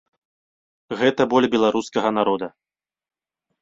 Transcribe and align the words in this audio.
Гэта 1.03 1.21
боль 1.35 1.51
беларускага 1.59 2.09
народа. 2.23 2.47